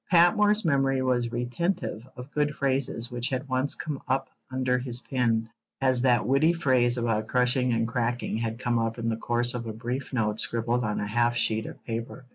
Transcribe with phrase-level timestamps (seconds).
[0.09, 5.47] Patmore's memory was retentive of good phrases which had once come up under his pen,
[5.79, 9.67] as that witty phrase about crushing and cracking had come up in the course of
[9.67, 12.25] a brief note scribbled on a half sheet of paper.